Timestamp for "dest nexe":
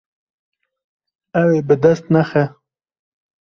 1.83-2.43